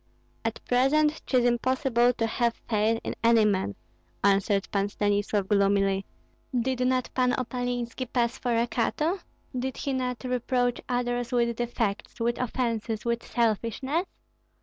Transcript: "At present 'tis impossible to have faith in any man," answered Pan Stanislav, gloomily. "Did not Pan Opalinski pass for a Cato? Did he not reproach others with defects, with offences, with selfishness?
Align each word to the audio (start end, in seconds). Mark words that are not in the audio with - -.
"At 0.43 0.59
present 0.65 1.21
'tis 1.27 1.45
impossible 1.45 2.11
to 2.13 2.25
have 2.25 2.59
faith 2.67 2.99
in 3.03 3.13
any 3.23 3.45
man," 3.45 3.75
answered 4.23 4.67
Pan 4.71 4.89
Stanislav, 4.89 5.47
gloomily. 5.47 6.07
"Did 6.59 6.79
not 6.87 7.11
Pan 7.13 7.33
Opalinski 7.37 8.11
pass 8.11 8.35
for 8.39 8.55
a 8.57 8.65
Cato? 8.65 9.19
Did 9.55 9.77
he 9.77 9.93
not 9.93 10.23
reproach 10.23 10.81
others 10.89 11.31
with 11.31 11.55
defects, 11.55 12.19
with 12.19 12.39
offences, 12.39 13.05
with 13.05 13.23
selfishness? 13.23 14.07